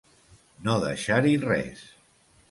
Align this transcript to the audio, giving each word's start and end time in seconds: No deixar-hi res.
No 0.67 0.77
deixar-hi 0.83 1.33
res. 1.43 1.85